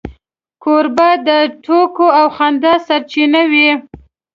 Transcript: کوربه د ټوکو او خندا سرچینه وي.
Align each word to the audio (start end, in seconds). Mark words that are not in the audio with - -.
کوربه 0.63 1.09
د 1.27 1.29
ټوکو 1.63 2.07
او 2.19 2.27
خندا 2.35 2.73
سرچینه 2.87 3.41
وي. 3.51 3.69